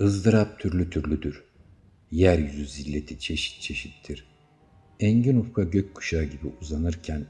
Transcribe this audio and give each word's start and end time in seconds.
ızdırap 0.00 0.60
türlü 0.60 0.90
türlüdür. 0.90 1.44
Yeryüzü 2.10 2.66
zilleti 2.66 3.18
çeşit 3.18 3.62
çeşittir. 3.62 4.24
Engin 5.00 5.36
ufka 5.36 5.62
gökkuşağı 5.62 6.24
gibi 6.24 6.46
uzanırken 6.60 7.26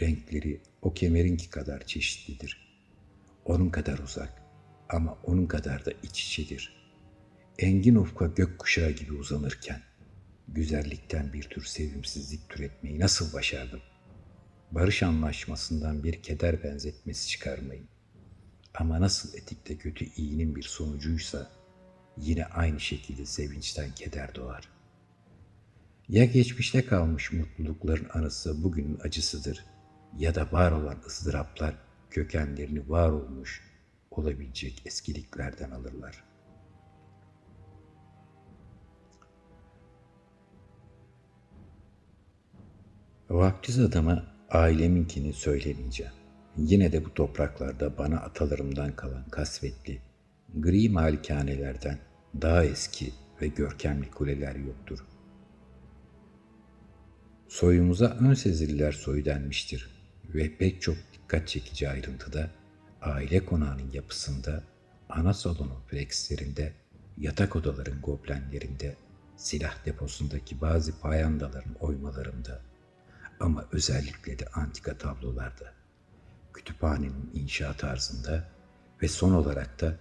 renkleri 0.00 0.60
o 0.82 0.94
kemerinki 0.94 1.50
kadar 1.50 1.86
çeşitlidir. 1.86 2.68
Onun 3.44 3.70
kadar 3.70 3.98
uzak 3.98 4.42
ama 4.88 5.18
onun 5.24 5.46
kadar 5.46 5.84
da 5.84 5.90
iç 6.02 6.24
içedir. 6.24 6.72
Engin 7.58 7.94
ufka 7.94 8.26
gökkuşağı 8.26 8.90
gibi 8.90 9.12
uzanırken 9.12 9.80
güzellikten 10.48 11.32
bir 11.32 11.42
tür 11.42 11.64
sevimsizlik 11.64 12.48
türetmeyi 12.48 13.00
nasıl 13.00 13.32
başardım? 13.32 13.80
Barış 14.70 15.02
anlaşmasından 15.02 16.04
bir 16.04 16.22
keder 16.22 16.62
benzetmesi 16.62 17.28
çıkarmayın. 17.28 17.88
Ama 18.74 19.00
nasıl 19.00 19.38
etikte 19.38 19.76
kötü 19.76 20.04
iyinin 20.04 20.56
bir 20.56 20.62
sonucuysa 20.62 21.57
yine 22.20 22.44
aynı 22.44 22.80
şekilde 22.80 23.26
sevinçten 23.26 23.94
keder 23.94 24.34
doğar. 24.34 24.68
Ya 26.08 26.24
geçmişte 26.24 26.86
kalmış 26.86 27.32
mutlulukların 27.32 28.08
anısı 28.14 28.64
bugünün 28.64 28.98
acısıdır 29.04 29.64
ya 30.16 30.34
da 30.34 30.52
var 30.52 30.72
olan 30.72 30.96
ızdıraplar 31.06 31.74
kökenlerini 32.10 32.88
var 32.88 33.10
olmuş 33.10 33.62
olabilecek 34.10 34.82
eskiliklerden 34.86 35.70
alırlar. 35.70 36.24
Vaptiz 43.30 43.78
adama 43.78 44.24
aileminkini 44.50 45.32
söylemeyeceğim. 45.32 46.12
Yine 46.56 46.92
de 46.92 47.04
bu 47.04 47.14
topraklarda 47.14 47.98
bana 47.98 48.16
atalarımdan 48.16 48.96
kalan 48.96 49.28
kasvetli, 49.28 50.02
gri 50.54 50.88
malikanelerden 50.88 51.98
daha 52.40 52.64
eski 52.64 53.12
ve 53.40 53.48
görkemli 53.48 54.10
kuleler 54.10 54.54
yoktur. 54.54 54.98
Soyumuza 57.48 58.16
ön 58.20 58.34
sezililer 58.34 58.92
soyu 58.92 59.24
denmiştir 59.24 59.90
ve 60.34 60.56
pek 60.56 60.82
çok 60.82 60.96
dikkat 61.12 61.48
çekici 61.48 61.88
ayrıntıda 61.88 62.50
aile 63.02 63.44
konağının 63.44 63.90
yapısında, 63.92 64.62
ana 65.08 65.34
salonun 65.34 65.80
frekslerinde, 65.86 66.72
yatak 67.18 67.56
odaların 67.56 68.00
goblenlerinde, 68.00 68.96
silah 69.36 69.86
deposundaki 69.86 70.60
bazı 70.60 71.00
payandaların 71.00 71.74
oymalarında 71.80 72.60
ama 73.40 73.64
özellikle 73.72 74.38
de 74.38 74.46
antika 74.46 74.98
tablolarda, 74.98 75.74
kütüphanenin 76.52 77.30
inşa 77.34 77.72
tarzında 77.72 78.48
ve 79.02 79.08
son 79.08 79.32
olarak 79.32 79.80
da 79.80 79.96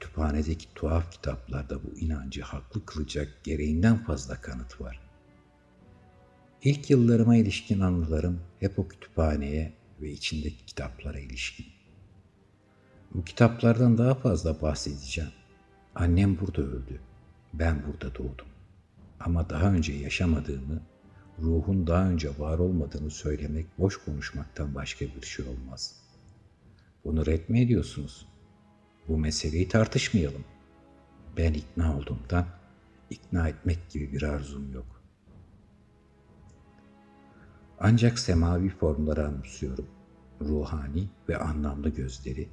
kütüphanedeki 0.00 0.74
tuhaf 0.74 1.12
kitaplarda 1.12 1.82
bu 1.82 1.98
inancı 1.98 2.42
haklı 2.42 2.86
kılacak 2.86 3.44
gereğinden 3.44 4.04
fazla 4.04 4.40
kanıt 4.40 4.80
var. 4.80 5.00
İlk 6.62 6.90
yıllarıma 6.90 7.36
ilişkin 7.36 7.80
anılarım 7.80 8.40
hep 8.60 8.78
o 8.78 8.88
kütüphaneye 8.88 9.72
ve 10.00 10.10
içindeki 10.10 10.66
kitaplara 10.66 11.18
ilişkin. 11.18 11.66
Bu 13.14 13.24
kitaplardan 13.24 13.98
daha 13.98 14.14
fazla 14.14 14.62
bahsedeceğim. 14.62 15.30
Annem 15.94 16.38
burada 16.40 16.62
öldü. 16.62 17.00
Ben 17.54 17.82
burada 17.86 18.14
doğdum. 18.14 18.48
Ama 19.20 19.50
daha 19.50 19.72
önce 19.72 19.92
yaşamadığımı, 19.92 20.82
ruhun 21.38 21.86
daha 21.86 22.10
önce 22.10 22.38
var 22.38 22.58
olmadığını 22.58 23.10
söylemek 23.10 23.78
boş 23.78 23.96
konuşmaktan 23.96 24.74
başka 24.74 25.06
bir 25.06 25.26
şey 25.26 25.46
olmaz. 25.46 25.94
Bunu 27.04 27.26
ret 27.26 27.48
mi 27.48 27.60
ediyorsunuz? 27.60 28.27
Bu 29.08 29.18
meseleyi 29.18 29.68
tartışmayalım. 29.68 30.44
Ben 31.36 31.52
ikna 31.52 31.98
olduğumdan 31.98 32.46
ikna 33.10 33.48
etmek 33.48 33.90
gibi 33.90 34.12
bir 34.12 34.22
arzum 34.22 34.72
yok. 34.72 35.02
Ancak 37.80 38.18
semavi 38.18 38.68
formları 38.68 39.26
anımsıyorum. 39.26 39.86
Ruhani 40.40 41.08
ve 41.28 41.38
anlamlı 41.38 41.88
gözleri, 41.88 42.48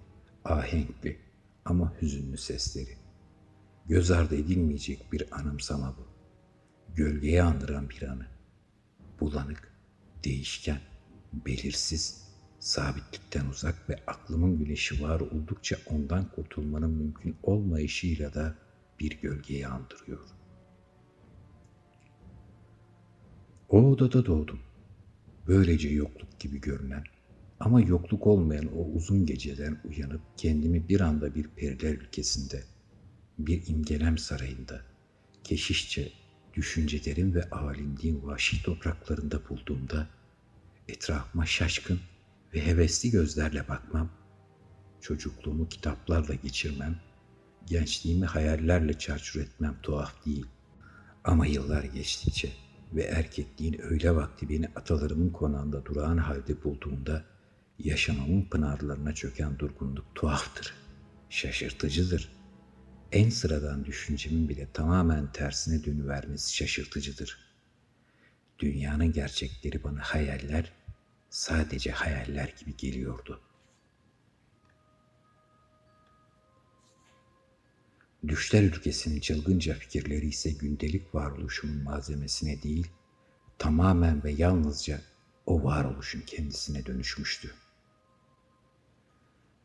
ahenkli 0.46 1.20
ama 1.66 1.94
hüzünlü 2.02 2.38
sesleri. 2.38 2.98
Göz 3.86 4.12
ardı 4.12 4.36
edilmeyecek 4.36 5.12
bir 5.12 5.40
anımsama 5.40 5.96
bu. 5.98 6.08
Gölgeye 6.96 7.44
andıran 7.44 7.90
bir 7.90 8.02
anı. 8.02 8.28
Bulanık, 9.20 9.74
değişken, 10.24 10.80
belirsiz, 11.34 12.25
sabitlikten 12.66 13.46
uzak 13.46 13.90
ve 13.90 14.00
aklımın 14.08 14.58
güneşi 14.58 15.04
var 15.04 15.20
oldukça 15.20 15.78
ondan 15.86 16.30
kurtulmanın 16.30 16.92
mümkün 16.92 17.36
olmayışıyla 17.44 18.34
da 18.34 18.56
bir 19.00 19.22
gölgeyi 19.22 19.68
andırıyor. 19.68 20.20
O 23.70 23.82
odada 23.82 24.26
doğdum. 24.26 24.60
Böylece 25.48 25.90
yokluk 25.90 26.40
gibi 26.40 26.62
görünen 26.62 27.04
ama 27.60 27.82
yokluk 27.82 28.28
olmayan 28.28 28.78
o 28.78 28.86
uzun 28.86 29.26
geceden 29.26 29.82
uyanıp 29.90 30.22
kendimi 30.38 30.90
bir 30.90 31.02
anda 31.02 31.36
bir 31.36 31.48
periler 31.48 31.94
ülkesinde, 31.94 32.64
bir 33.40 33.68
imgelem 33.68 34.18
sarayında, 34.18 34.82
keşişçe 35.44 36.12
düşüncelerim 36.54 37.34
ve 37.36 37.50
alimliğin 37.50 38.24
vahşi 38.24 38.64
topraklarında 38.64 39.50
bulduğumda 39.50 40.08
etrafıma 40.88 41.46
şaşkın 41.46 42.00
ve 42.56 42.66
hevesli 42.66 43.12
gözlerle 43.12 43.68
bakmam, 43.68 44.10
çocukluğumu 45.02 45.70
kitaplarla 45.70 46.34
geçirmem, 46.34 47.00
gençliğimi 47.66 48.26
hayallerle 48.26 49.00
çarçur 49.00 49.42
etmem 49.42 49.78
tuhaf 49.84 50.26
değil. 50.26 50.46
Ama 51.24 51.46
yıllar 51.46 51.84
geçtikçe 51.84 52.52
ve 52.94 53.04
erkekliğin 53.04 53.82
öyle 53.82 54.16
vakti 54.16 54.50
beni 54.50 54.68
atalarımın 54.76 55.30
konağında 55.30 55.86
durağan 55.86 56.18
halde 56.18 56.64
bulduğunda 56.64 57.26
yaşamamın 57.80 58.42
pınarlarına 58.50 59.14
çöken 59.14 59.60
durgunluk 59.60 60.16
tuhaftır, 60.16 60.74
şaşırtıcıdır. 61.30 62.36
En 63.12 63.30
sıradan 63.30 63.86
düşüncemin 63.86 64.50
bile 64.50 64.68
tamamen 64.74 65.32
tersine 65.32 65.84
dönüvermesi 65.84 66.56
şaşırtıcıdır. 66.56 67.38
Dünyanın 68.60 69.12
gerçekleri 69.12 69.84
bana 69.84 70.00
hayaller, 70.00 70.72
sadece 71.36 71.92
hayaller 71.92 72.54
gibi 72.60 72.78
geliyordu. 72.78 73.42
Düşler 78.28 78.64
ülkesinin 78.64 79.20
çılgınca 79.20 79.74
fikirleri 79.74 80.28
ise 80.28 80.52
gündelik 80.52 81.16
varoluşumun 81.16 81.84
malzemesine 81.84 82.62
değil, 82.64 82.88
tamamen 83.58 84.24
ve 84.24 84.32
yalnızca 84.32 85.02
o 85.46 85.64
varoluşun 85.64 86.22
kendisine 86.22 86.86
dönüşmüştü. 86.86 87.54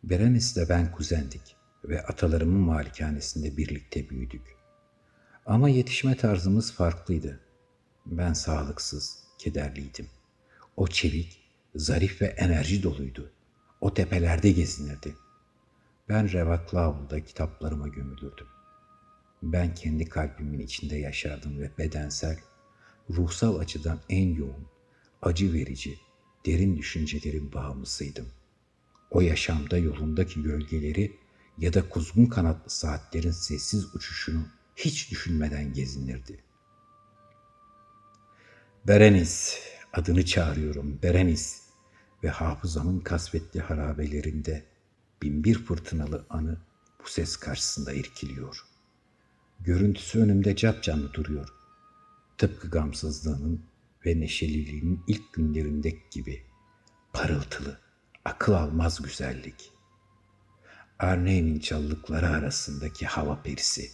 Berenice 0.05 0.61
ile 0.61 0.69
ben 0.69 0.93
kuzendik 0.93 1.57
ve 1.85 2.03
atalarımın 2.07 2.61
malikanesinde 2.61 3.57
birlikte 3.57 4.11
büyüdük. 4.11 4.57
Ama 5.47 5.69
yetişme 5.69 6.17
tarzımız 6.17 6.73
farklıydı. 6.73 7.41
Ben 8.07 8.33
sağlıksız, 8.33 9.25
kederliydim. 9.39 10.07
O 10.77 10.87
çevik, 10.87 11.40
zarif 11.75 12.23
ve 12.23 12.27
enerji 12.27 12.83
doluydu. 12.83 13.31
O 13.81 13.95
tepelerde 13.95 14.51
gezinirdi. 14.51 15.15
Ben 16.09 16.33
revaklı 16.33 16.81
avluda 16.81 17.25
kitaplarıma 17.25 17.89
gömülürdüm. 17.89 18.47
Ben 19.43 19.75
kendi 19.75 20.09
kalbimin 20.09 20.59
içinde 20.59 20.97
yaşardım 20.97 21.61
ve 21.61 21.71
bedensel, 21.79 22.39
ruhsal 23.11 23.59
açıdan 23.59 24.01
en 24.09 24.35
yoğun, 24.35 24.67
acı 25.23 25.53
verici, 25.53 25.99
derin 26.47 26.77
düşüncelerin 26.77 27.53
bağımlısıydım. 27.53 28.29
O 29.11 29.21
yaşamda 29.21 29.79
yolundaki 29.79 30.43
gölgeleri 30.43 31.16
ya 31.59 31.73
da 31.73 31.89
kuzgun 31.89 32.27
kanatlı 32.27 32.71
saatlerin 32.71 33.31
sessiz 33.31 33.95
uçuşunu 33.95 34.47
hiç 34.77 35.11
düşünmeden 35.11 35.73
gezinirdi. 35.73 36.41
Berenis, 38.87 39.59
adını 39.92 40.25
çağırıyorum 40.25 41.03
Berenis 41.03 41.63
ve 42.25 42.28
hafızamın 42.28 43.01
kasvetli 43.01 43.60
harabelerinde 43.60 44.65
binbir 45.22 45.65
fırtınalı 45.65 46.27
anı 46.31 46.59
bu 47.04 47.09
ses 47.09 47.37
karşısında 47.37 47.92
irkiliyor. 47.92 48.65
Görüntüsü 49.60 50.21
önümde 50.21 50.57
capcanlı 50.57 51.15
duruyor. 51.15 51.48
Tıpkı 52.39 52.71
gamsızlığının 52.71 53.65
ve 54.07 54.21
neşeliliğinin 54.21 55.04
ilk 55.07 55.33
günlerindeki 55.33 56.03
gibi 56.10 56.42
parıltılı, 57.13 57.81
akıl 58.25 58.53
almaz 58.53 59.03
güzellik. 59.03 59.72
Arney'nin 60.98 61.59
çalılıkları 61.59 62.28
arasındaki 62.28 63.07
hava 63.07 63.42
perisi, 63.42 63.91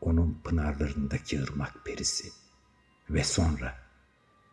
onun 0.00 0.40
pınarlarındaki 0.44 1.42
ırmak 1.42 1.84
perisi 1.84 2.28
ve 3.10 3.24
sonra, 3.24 3.87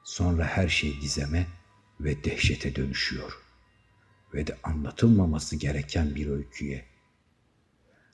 sonra 0.06 0.46
her 0.46 0.70
şey 0.70 1.00
gizeme 1.00 1.48
ve 2.00 2.24
dehşete 2.24 2.76
dönüşüyor 2.76 3.42
ve 4.34 4.48
de 4.48 4.58
anlatılmaması 4.64 5.56
gereken 5.56 6.16
bir 6.16 6.28
öyküye. 6.28 6.86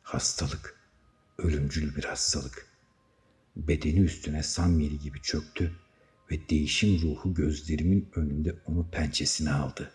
Hastalık, 0.03 0.79
ölümcül 1.37 1.95
bir 1.95 2.03
hastalık. 2.03 2.67
Bedeni 3.55 3.99
üstüne 3.99 4.43
samyeli 4.43 4.99
gibi 4.99 5.21
çöktü 5.21 5.79
ve 6.31 6.49
değişim 6.49 7.01
ruhu 7.01 7.33
gözlerimin 7.33 8.09
önünde 8.15 8.55
onu 8.65 8.89
pençesine 8.91 9.51
aldı. 9.51 9.91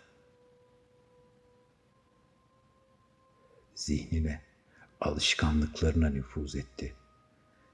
Zihnine, 3.75 4.41
alışkanlıklarına 5.01 6.09
nüfuz 6.09 6.55
etti. 6.55 6.93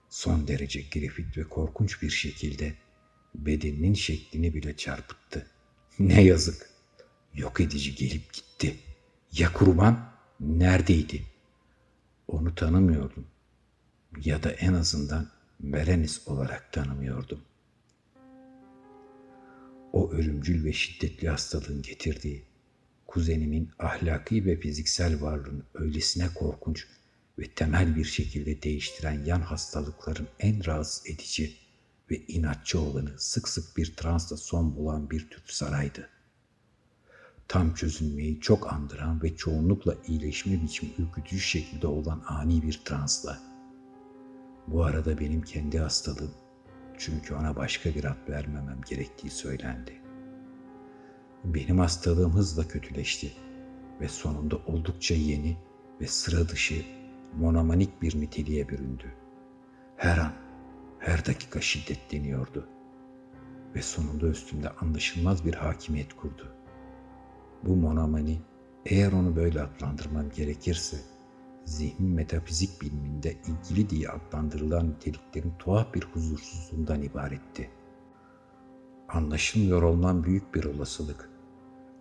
Son 0.10 0.48
derece 0.48 0.82
grafit 0.82 1.38
ve 1.38 1.44
korkunç 1.44 2.02
bir 2.02 2.10
şekilde 2.10 2.83
bedeninin 3.36 3.94
şeklini 3.94 4.54
bile 4.54 4.78
çarpıttı. 4.78 5.48
Ne 6.00 6.24
yazık. 6.24 6.70
Yok 7.34 7.60
edici 7.60 7.96
gelip 7.96 8.34
gitti. 8.34 8.76
Ya 9.32 9.54
kurban 9.54 10.14
neredeydi? 10.40 11.24
Onu 12.28 12.56
tanımıyordum. 12.56 13.28
Ya 14.26 14.44
da 14.44 14.52
en 14.52 14.74
azından 14.74 15.32
Merenis 15.60 16.28
olarak 16.28 16.74
tanımıyordum. 16.74 17.42
O 19.94 20.12
ölümcül 20.12 20.66
ve 20.66 20.74
şiddetli 20.74 21.30
hastalığın 21.30 21.82
getirdiği 21.82 22.44
kuzenimin 23.08 23.72
ahlaki 23.80 24.46
ve 24.46 24.60
fiziksel 24.60 25.22
varlığını 25.22 25.64
öylesine 25.74 26.34
korkunç 26.34 26.88
ve 27.40 27.48
temel 27.48 27.96
bir 27.96 28.06
şekilde 28.06 28.62
değiştiren 28.62 29.26
yan 29.26 29.42
hastalıkların 29.42 30.28
en 30.40 30.66
rahatsız 30.66 31.08
edici 31.08 31.63
ve 32.12 32.18
inatçı 32.28 32.80
olanı 32.80 33.20
sık 33.20 33.48
sık 33.48 33.78
bir 33.78 33.96
transla 33.96 34.38
son 34.38 34.76
bulan 34.76 35.10
bir 35.10 35.30
tür 35.30 35.44
saraydı. 35.48 36.10
Tam 37.48 37.74
çözülmeyi 37.74 38.40
çok 38.42 38.74
andıran 38.74 39.24
ve 39.24 39.36
çoğunlukla 39.36 39.96
iyileşme 40.08 40.62
biçimi 40.62 40.92
ürkütücü 40.98 41.40
şekilde 41.40 41.88
olan 41.88 42.24
ani 42.28 42.62
bir 42.62 42.82
transla. 42.86 43.40
Bu 44.68 44.84
arada 44.84 45.20
benim 45.20 45.42
kendi 45.42 45.80
hastalığım, 45.80 46.34
çünkü 46.98 47.34
ona 47.34 47.56
başka 47.56 47.96
bir 47.96 48.04
ad 48.04 48.30
vermemem 48.30 48.82
gerektiği 48.90 49.30
söylendi. 49.30 50.02
Benim 51.44 51.80
hastalığım 51.80 52.34
hızla 52.34 52.68
kötüleşti 52.68 53.32
ve 54.02 54.08
sonunda 54.08 54.58
oldukça 54.58 55.16
yeni 55.16 55.58
ve 56.02 56.08
sıra 56.08 56.50
dışı 56.50 56.86
monomanik 57.38 58.02
bir 58.02 58.22
niteliğe 58.22 58.70
büründü. 58.70 59.14
Her 59.98 60.18
an, 60.18 60.34
her 61.04 61.26
dakika 61.26 61.62
şiddetleniyordu 61.62 62.68
ve 63.76 63.82
sonunda 63.82 64.28
üstümde 64.28 64.70
anlaşılmaz 64.70 65.46
bir 65.46 65.54
hakimiyet 65.54 66.14
kurdu. 66.14 66.56
Bu 67.64 67.76
monomani, 67.76 68.42
eğer 68.86 69.12
onu 69.12 69.36
böyle 69.36 69.62
adlandırmam 69.62 70.30
gerekirse, 70.30 70.98
zihnin 71.66 72.10
metafizik 72.10 72.82
biliminde 72.82 73.38
ilgili 73.48 73.90
diye 73.90 74.10
adlandırılan 74.10 74.90
niteliklerin 74.90 75.54
tuhaf 75.60 75.94
bir 75.94 76.04
huzursuzluğundan 76.04 77.02
ibaretti. 77.02 77.70
Anlaşılmıyor 79.10 79.82
olmam 79.82 80.24
büyük 80.24 80.56
bir 80.56 80.64
olasılık. 80.64 81.30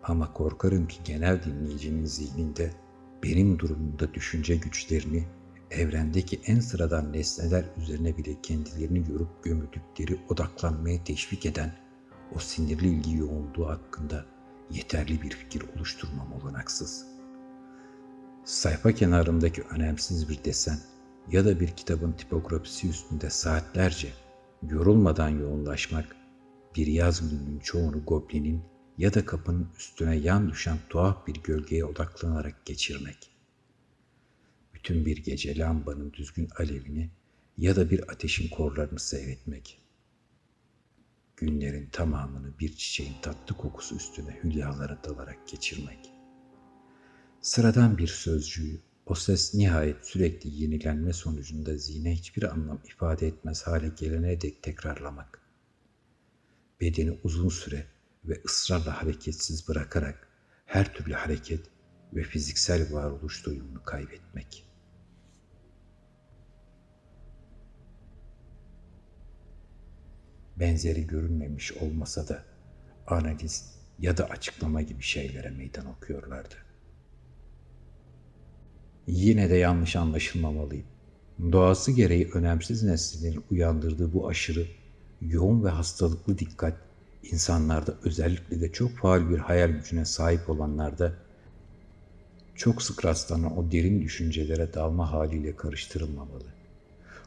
Ama 0.03 0.33
korkarım 0.33 0.87
ki 0.87 0.99
genel 1.05 1.43
dinleyicinin 1.43 2.05
zihninde 2.05 2.71
benim 3.23 3.59
durumumda 3.59 4.15
düşünce 4.15 4.57
güçlerini 4.57 5.25
evrendeki 5.73 6.41
en 6.47 6.61
sıradan 6.61 7.13
nesneler 7.13 7.65
üzerine 7.77 8.17
bile 8.17 8.43
kendilerini 8.43 9.11
yorup 9.11 9.45
gömüldükleri 9.45 10.21
odaklanmaya 10.29 11.05
teşvik 11.05 11.47
eden 11.47 11.73
o 12.35 12.39
sinirli 12.39 12.89
ilgi 12.89 13.17
yoğunluğu 13.17 13.69
hakkında 13.69 14.25
yeterli 14.71 15.23
bir 15.23 15.31
fikir 15.31 15.63
oluşturmam 15.77 16.33
olanaksız. 16.33 17.07
Sayfa 18.45 18.93
kenarındaki 18.93 19.63
önemsiz 19.63 20.29
bir 20.29 20.45
desen 20.45 20.79
ya 21.31 21.45
da 21.45 21.61
bir 21.61 21.69
kitabın 21.69 22.13
tipografisi 22.13 22.89
üstünde 22.89 23.31
saatlerce 23.31 24.09
yorulmadan 24.71 25.29
yoğunlaşmak, 25.29 26.17
bir 26.77 26.87
yaz 26.87 27.31
gününün 27.31 27.59
çoğunu 27.59 28.05
goblinin 28.05 28.63
ya 28.99 29.15
da 29.15 29.27
kapının 29.27 29.69
üstüne 29.79 30.17
yan 30.17 30.51
düşen 30.51 30.79
tuhaf 30.89 31.27
bir 31.27 31.35
gölgeye 31.35 31.85
odaklanarak 31.85 32.67
geçirmek. 32.67 33.32
Bütün 34.83 35.07
bir 35.07 35.17
gece 35.17 35.59
lambanın 35.59 36.13
düzgün 36.13 36.49
alevini 36.59 37.11
ya 37.59 37.77
da 37.77 37.91
bir 37.91 38.13
ateşin 38.13 38.49
korlarını 38.49 38.99
seyretmek. 39.01 39.79
Günlerin 41.37 41.87
tamamını 41.87 42.59
bir 42.59 42.77
çiçeğin 42.77 43.15
tatlı 43.23 43.57
kokusu 43.57 43.97
üstüne 43.97 44.41
hülyalara 44.45 45.05
dalarak 45.05 45.49
geçirmek. 45.49 46.13
Sıradan 47.41 47.99
bir 47.99 48.07
sözcüğü, 48.07 48.81
o 49.07 49.15
ses 49.15 49.55
nihayet 49.55 50.07
sürekli 50.07 50.63
yenilenme 50.63 51.13
sonucunda 51.13 51.77
zihne 51.77 52.15
hiçbir 52.15 52.43
anlam 52.43 52.81
ifade 52.85 53.27
etmez 53.27 53.63
hale 53.63 53.89
gelene 53.99 54.41
dek 54.41 54.63
tekrarlamak. 54.63 55.41
Bedeni 56.81 57.19
uzun 57.25 57.49
süre 57.49 57.87
ve 58.25 58.43
ısrarla 58.45 59.03
hareketsiz 59.03 59.69
bırakarak 59.69 60.29
her 60.67 60.95
türlü 60.95 61.13
hareket 61.13 61.61
ve 62.13 62.23
fiziksel 62.23 62.93
varoluş 62.93 63.47
doyumunu 63.47 63.83
kaybetmek. 63.83 64.72
Benzeri 70.57 71.07
görünmemiş 71.07 71.73
olmasa 71.73 72.29
da 72.29 72.45
analiz 73.07 73.75
ya 73.99 74.17
da 74.17 74.25
açıklama 74.25 74.83
gibi 74.83 75.03
şeylere 75.03 75.51
meydan 75.51 75.87
okuyorlardı. 75.87 76.55
Yine 79.07 79.51
de 79.51 79.57
yanlış 79.57 79.97
anlaşılmamalıyım. 79.97 80.87
Doğası 81.53 81.93
gereği 81.93 82.31
önemsiz 82.35 82.83
nesnelerin 82.83 83.45
uyandırdığı 83.51 84.13
bu 84.13 84.29
aşırı, 84.29 84.67
yoğun 85.21 85.65
ve 85.65 85.69
hastalıklı 85.69 86.39
dikkat 86.39 86.77
insanlarda 87.23 87.95
özellikle 88.05 88.61
de 88.61 88.73
çok 88.73 88.97
faal 88.97 89.31
bir 89.31 89.39
hayal 89.39 89.69
gücüne 89.71 90.05
sahip 90.05 90.51
olanlarda 90.51 91.13
çok 92.55 92.83
sık 92.83 93.05
rastlanan 93.05 93.59
o 93.59 93.73
derin 93.73 94.03
düşüncelere 94.03 94.75
dalma 94.75 95.13
haliyle 95.13 95.57
karıştırılmamalı. 95.57 96.45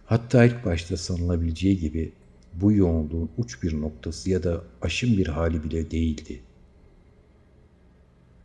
Hatta 0.06 0.46
ilk 0.46 0.66
başta 0.66 0.98
sanılabileceği 0.98 1.80
gibi 1.80 2.14
bu 2.62 2.72
yoğunluğun 2.72 3.32
uç 3.38 3.64
bir 3.64 3.82
noktası 3.82 4.30
ya 4.30 4.44
da 4.44 4.64
aşın 4.82 5.18
bir 5.18 5.28
hali 5.28 5.64
bile 5.64 5.92
değildi. 5.92 6.42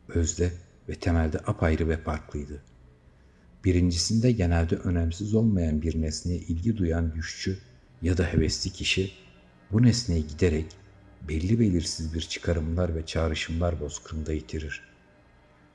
Özde 0.09 0.53
ve 0.89 0.95
temelde 0.95 1.39
apayrı 1.39 1.89
ve 1.89 1.97
farklıydı. 1.97 2.63
Birincisinde 3.65 4.33
genelde 4.33 4.77
önemsiz 4.77 5.35
olmayan 5.35 5.83
bir 5.83 6.03
nesneye 6.03 6.39
ilgi 6.39 6.77
duyan 6.77 7.15
güççü 7.15 7.59
ya 8.03 8.19
da 8.19 8.33
hevesli 8.33 8.71
kişi 8.71 9.11
bu 9.73 9.83
nesneyi 9.83 10.27
giderek 10.27 10.67
belli 11.29 11.61
belirsiz 11.61 12.15
bir 12.15 12.21
çıkarımlar 12.21 12.95
ve 12.95 13.07
çağrışımlar 13.07 13.81
bozkırında 13.81 14.33
yitirir. 14.33 14.90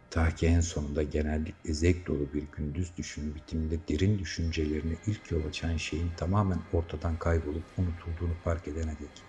Ta 0.10 0.36
ki 0.36 0.48
en 0.48 0.62
sonunda 0.62 1.04
genellikle 1.04 1.74
zevk 1.74 2.08
dolu 2.08 2.34
bir 2.34 2.44
gündüz 2.58 2.98
düşünü 2.98 3.36
bitiminde 3.36 3.80
derin 3.90 4.20
düşüncelerini 4.20 4.98
ilk 5.08 5.32
yol 5.32 5.46
açan 5.46 5.78
şeyin 5.78 6.12
tamamen 6.18 6.60
ortadan 6.74 7.20
kaybolup 7.20 7.64
unutulduğunu 7.78 8.34
fark 8.44 8.68
edene 8.68 8.92
dek. 8.92 9.24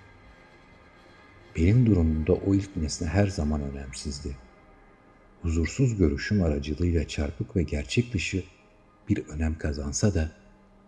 Benim 1.56 1.86
durumumda 1.86 2.32
o 2.32 2.54
ilk 2.54 2.76
nesne 2.76 3.08
her 3.08 3.26
zaman 3.26 3.62
önemsizdi. 3.62 4.36
Huzursuz 5.42 5.96
görüşüm 5.96 6.42
aracılığıyla 6.42 7.08
çarpık 7.08 7.56
ve 7.56 7.62
gerçek 7.62 8.12
dışı 8.12 8.44
bir 9.08 9.28
önem 9.28 9.58
kazansa 9.58 10.14
da 10.14 10.30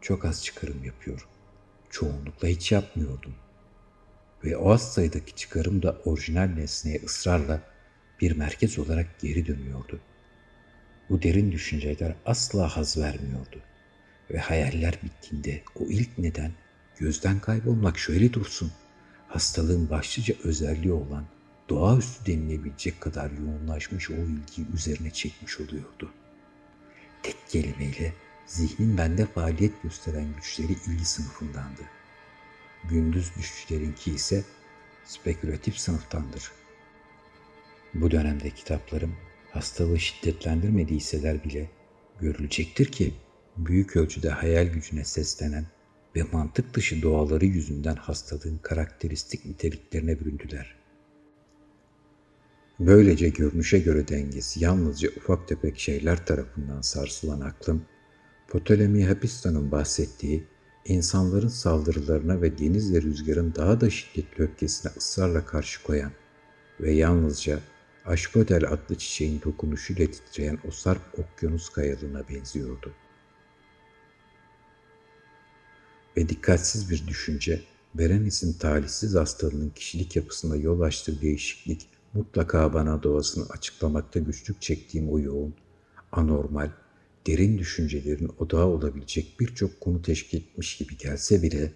çok 0.00 0.24
az 0.24 0.44
çıkarım 0.44 0.84
yapıyor. 0.84 1.28
Çoğunlukla 1.90 2.48
hiç 2.48 2.72
yapmıyordum.'' 2.72 3.48
ve 4.44 4.56
o 4.56 4.70
az 4.70 4.92
sayıdaki 4.92 5.36
çıkarım 5.36 5.82
da 5.82 5.96
orijinal 6.04 6.46
nesneye 6.46 7.00
ısrarla 7.04 7.62
bir 8.20 8.36
merkez 8.36 8.78
olarak 8.78 9.20
geri 9.20 9.46
dönüyordu. 9.46 10.00
Bu 11.10 11.22
derin 11.22 11.52
düşünceler 11.52 12.14
asla 12.26 12.76
haz 12.76 12.98
vermiyordu 12.98 13.60
ve 14.30 14.38
hayaller 14.38 14.98
bittiğinde 15.02 15.62
o 15.74 15.84
ilk 15.84 16.18
neden 16.18 16.52
gözden 16.98 17.40
kaybolmak 17.40 17.98
şöyle 17.98 18.32
dursun, 18.32 18.72
hastalığın 19.28 19.90
başlıca 19.90 20.34
özelliği 20.44 20.92
olan 20.92 21.24
doğaüstü 21.68 22.26
denilebilecek 22.26 23.00
kadar 23.00 23.30
yoğunlaşmış 23.30 24.10
o 24.10 24.14
ilgiyi 24.14 24.66
üzerine 24.74 25.10
çekmiş 25.10 25.60
oluyordu. 25.60 26.12
Tek 27.22 27.36
kelimeyle 27.48 28.12
zihnin 28.46 28.98
bende 28.98 29.26
faaliyet 29.26 29.82
gösteren 29.82 30.26
güçleri 30.36 30.72
ilgi 30.72 31.04
sınıfındandı 31.04 31.82
gündüz 32.84 33.32
düşüşlerinki 33.36 34.12
ise 34.12 34.44
spekülatif 35.04 35.78
sınıftandır. 35.78 36.52
Bu 37.94 38.10
dönemde 38.10 38.50
kitaplarım 38.50 39.14
hastalığı 39.50 39.98
şiddetlendirmediyseler 39.98 41.44
bile 41.44 41.70
görülecektir 42.20 42.86
ki 42.86 43.14
büyük 43.56 43.96
ölçüde 43.96 44.30
hayal 44.30 44.66
gücüne 44.66 45.04
seslenen 45.04 45.66
ve 46.16 46.22
mantık 46.32 46.74
dışı 46.74 47.02
doğaları 47.02 47.46
yüzünden 47.46 47.96
hastalığın 47.96 48.58
karakteristik 48.62 49.46
niteliklerine 49.46 50.20
büründüler. 50.20 50.78
Böylece 52.80 53.28
görünüşe 53.28 53.78
göre 53.78 54.08
dengesi 54.08 54.64
yalnızca 54.64 55.08
ufak 55.16 55.48
tefek 55.48 55.78
şeyler 55.78 56.26
tarafından 56.26 56.80
sarsılan 56.80 57.40
aklım, 57.40 57.84
Ptolemy 58.48 59.04
Hapistan'ın 59.04 59.72
bahsettiği 59.72 60.44
insanların 60.84 61.48
saldırılarına 61.48 62.42
ve 62.42 62.58
deniz 62.58 62.94
rüzgarın 62.94 63.54
daha 63.54 63.80
da 63.80 63.90
şiddetli 63.90 64.44
öfkesine 64.44 64.92
ısrarla 64.96 65.46
karşı 65.46 65.82
koyan 65.82 66.12
ve 66.80 66.92
yalnızca 66.92 67.60
Aşpodel 68.08 68.72
adlı 68.72 68.98
çiçeğin 68.98 69.42
dokunuşuyla 69.44 70.06
titreyen 70.06 70.58
o 70.68 70.70
sarp 70.70 71.18
okyanus 71.18 71.68
kayalığına 71.68 72.28
benziyordu. 72.28 72.92
Ve 76.16 76.28
dikkatsiz 76.28 76.90
bir 76.90 77.06
düşünce, 77.06 77.62
Berenis'in 77.94 78.52
talihsiz 78.52 79.14
hastalığının 79.14 79.70
kişilik 79.70 80.16
yapısında 80.16 80.56
yol 80.56 80.80
açtığı 80.80 81.20
değişiklik 81.20 81.88
mutlaka 82.14 82.74
bana 82.74 83.02
doğasını 83.02 83.46
açıklamakta 83.48 84.18
güçlük 84.18 84.62
çektiğim 84.62 85.08
o 85.12 85.18
yoğun, 85.18 85.54
anormal, 86.12 86.70
derin 87.26 87.58
düşüncelerin 87.58 88.30
odağı 88.38 88.66
olabilecek 88.66 89.40
birçok 89.40 89.80
konu 89.80 90.02
teşkil 90.02 90.38
etmiş 90.38 90.76
gibi 90.76 90.96
gelse 90.96 91.42
bile 91.42 91.72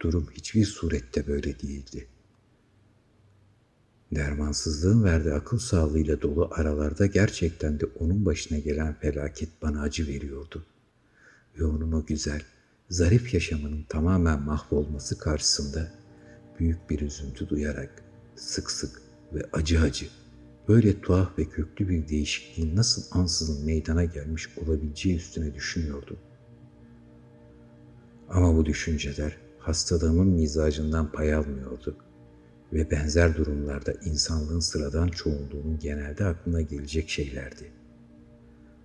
durum 0.00 0.30
hiçbir 0.32 0.64
surette 0.64 1.26
böyle 1.26 1.60
değildi. 1.60 2.08
Dermansızlığın 4.14 5.04
verdiği 5.04 5.34
akıl 5.34 5.58
sağlığıyla 5.58 6.22
dolu 6.22 6.48
aralarda 6.52 7.06
gerçekten 7.06 7.80
de 7.80 7.86
onun 7.98 8.24
başına 8.24 8.58
gelen 8.58 8.94
felaket 8.94 9.48
bana 9.62 9.82
acı 9.82 10.06
veriyordu. 10.06 10.64
Ve 11.58 11.64
onun 11.64 11.92
o 11.92 12.06
güzel, 12.06 12.42
zarif 12.88 13.34
yaşamının 13.34 13.82
tamamen 13.88 14.42
mahvolması 14.42 15.18
karşısında 15.18 15.92
büyük 16.58 16.90
bir 16.90 17.00
üzüntü 17.00 17.48
duyarak 17.48 18.02
sık 18.36 18.70
sık 18.70 19.02
ve 19.34 19.42
acı 19.52 19.80
acı 19.80 20.06
böyle 20.68 21.00
tuhaf 21.00 21.38
ve 21.38 21.44
köklü 21.44 21.88
bir 21.88 22.08
değişikliğin 22.08 22.76
nasıl 22.76 23.02
ansızın 23.18 23.66
meydana 23.66 24.04
gelmiş 24.04 24.48
olabileceği 24.58 25.16
üstüne 25.16 25.54
düşünüyordum. 25.54 26.18
Ama 28.28 28.56
bu 28.56 28.66
düşünceler 28.66 29.36
hastalığımın 29.58 30.26
mizacından 30.26 31.12
pay 31.12 31.34
almıyordu 31.34 31.96
ve 32.72 32.90
benzer 32.90 33.36
durumlarda 33.36 33.92
insanlığın 33.92 34.60
sıradan 34.60 35.08
çoğunluğunun 35.08 35.78
genelde 35.78 36.24
aklına 36.24 36.60
gelecek 36.60 37.10
şeylerdi. 37.10 37.72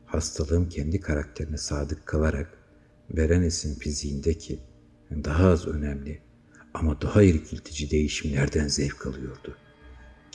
Hastalığım 0.06 0.70
kendi 0.70 1.00
karakterine 1.00 1.58
sadık 1.58 2.06
kalarak 2.06 2.58
Berenes'in 3.10 3.76
fiziğindeki 3.76 4.60
daha 5.12 5.48
az 5.48 5.68
önemli 5.68 6.22
ama 6.74 7.02
daha 7.02 7.24
irkiltici 7.24 7.92
değişimlerden 7.92 8.68
zevk 8.68 9.08
alıyordu 9.08 9.58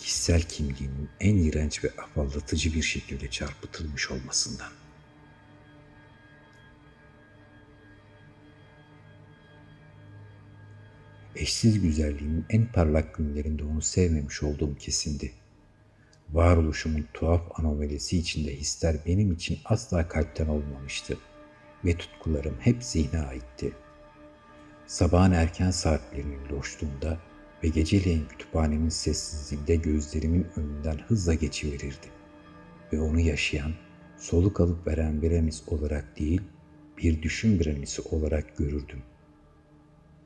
kişisel 0.00 0.42
kimliğinin 0.42 1.08
en 1.20 1.36
iğrenç 1.36 1.84
ve 1.84 1.90
afallatıcı 1.98 2.74
bir 2.74 2.82
şekilde 2.82 3.30
çarpıtılmış 3.30 4.10
olmasından. 4.10 4.68
Eşsiz 11.36 11.80
güzelliğinin 11.82 12.44
en 12.50 12.66
parlak 12.72 13.14
günlerinde 13.14 13.64
onu 13.64 13.82
sevmemiş 13.82 14.42
olduğum 14.42 14.76
kesindi. 14.76 15.32
Varoluşumun 16.32 17.06
tuhaf 17.14 17.60
anomalisi 17.60 18.18
içinde 18.18 18.56
hisler 18.56 18.96
benim 19.06 19.32
için 19.32 19.58
asla 19.64 20.08
kalpten 20.08 20.46
olmamıştı 20.46 21.18
ve 21.84 21.96
tutkularım 21.96 22.56
hep 22.60 22.84
zihne 22.84 23.20
aitti. 23.20 23.72
Sabahın 24.86 25.32
erken 25.32 25.70
saatlerinin 25.70 26.48
loşluğunda 26.50 27.18
ve 27.64 27.68
geceleyin 27.68 28.26
kütüphanemin 28.28 28.88
sessizliğinde 28.88 29.76
gözlerimin 29.76 30.46
önünden 30.56 30.98
hızla 30.98 31.34
geçiverirdi. 31.34 32.06
Ve 32.92 33.00
onu 33.00 33.20
yaşayan, 33.20 33.72
soluk 34.18 34.60
alıp 34.60 34.86
veren 34.86 35.22
bir 35.22 35.62
olarak 35.66 36.18
değil, 36.18 36.40
bir 36.98 37.22
düşün 37.22 37.60
bir 37.60 37.66
olarak 38.12 38.56
görürdüm. 38.56 39.02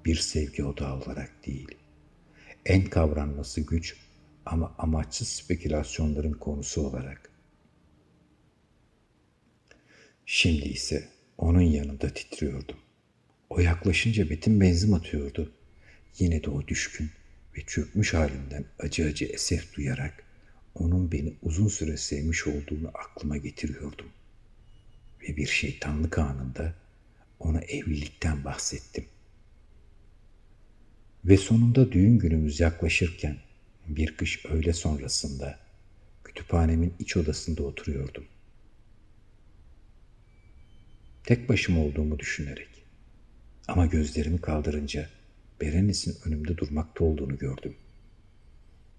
Bir 0.04 0.16
sevgi 0.16 0.64
odağı 0.64 0.96
olarak 0.96 1.46
değil. 1.46 1.74
En 2.66 2.84
kavranması 2.84 3.60
güç 3.60 3.96
ama 4.46 4.74
amaçsız 4.78 5.28
spekülasyonların 5.28 6.32
konusu 6.32 6.86
olarak. 6.86 7.30
Şimdi 10.26 10.68
ise 10.68 11.08
onun 11.38 11.60
yanında 11.60 12.08
titriyordum. 12.08 12.76
O 13.50 13.60
yaklaşınca 13.60 14.30
betim 14.30 14.60
benzin 14.60 14.92
atıyordu. 14.92 15.52
Yine 16.18 16.44
de 16.44 16.50
o 16.50 16.68
düşkün, 16.68 17.10
ve 17.56 17.60
çökmüş 17.66 18.14
halinden 18.14 18.64
acı 18.78 19.04
acı 19.04 19.24
esef 19.24 19.76
duyarak 19.76 20.24
onun 20.74 21.12
beni 21.12 21.34
uzun 21.42 21.68
süre 21.68 21.96
sevmiş 21.96 22.46
olduğunu 22.46 22.90
aklıma 22.94 23.36
getiriyordum. 23.36 24.06
Ve 25.22 25.36
bir 25.36 25.46
şeytanlık 25.46 26.18
anında 26.18 26.74
ona 27.38 27.60
evlilikten 27.60 28.44
bahsettim. 28.44 29.04
Ve 31.24 31.36
sonunda 31.36 31.92
düğün 31.92 32.18
günümüz 32.18 32.60
yaklaşırken 32.60 33.36
bir 33.88 34.16
kış 34.16 34.46
öğle 34.46 34.72
sonrasında 34.72 35.58
kütüphanemin 36.24 36.94
iç 36.98 37.16
odasında 37.16 37.62
oturuyordum. 37.62 38.24
Tek 41.24 41.48
başıma 41.48 41.80
olduğumu 41.80 42.18
düşünerek 42.18 42.68
ama 43.68 43.86
gözlerimi 43.86 44.40
kaldırınca 44.40 45.08
Berenis'in 45.60 46.16
önümde 46.24 46.56
durmakta 46.56 47.04
olduğunu 47.04 47.38
gördüm. 47.38 47.74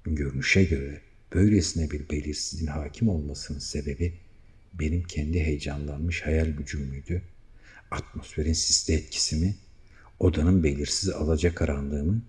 Görünüşe 0.06 0.64
göre 0.64 1.02
böylesine 1.34 1.92
bir 1.92 2.10
belirsizliğin 2.10 2.72
hakim 2.72 3.10
olmasının 3.10 3.60
sebebi 3.60 4.14
benim 4.74 5.04
kendi 5.04 5.40
heyecanlanmış 5.40 6.22
hayal 6.22 6.48
gücüm 6.48 6.82
müydü? 6.82 7.22
Atmosferin 7.92 8.54
sisli 8.54 8.94
etkisi 8.94 9.36
mi? 9.36 9.56
Odanın 10.20 10.64
belirsiz 10.64 11.10
alacakaranlığı 11.10 12.04
mı? 12.04 12.22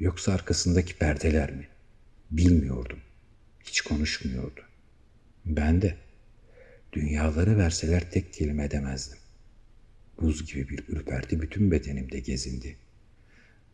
Yoksa 0.00 0.32
arkasındaki 0.32 0.98
perdeler 0.98 1.52
mi? 1.52 1.68
Bilmiyordum. 2.30 2.98
Hiç 3.64 3.80
konuşmuyordu. 3.80 4.60
Ben 5.44 5.82
de 5.82 5.96
dünyaları 6.92 7.58
verseler 7.58 8.10
tek 8.10 8.32
kelime 8.32 8.64
edemezdim. 8.64 9.18
Buz 10.20 10.46
gibi 10.46 10.68
bir 10.68 10.88
ürperti 10.88 11.42
bütün 11.42 11.70
bedenimde 11.70 12.20
gezindi.'' 12.20 12.90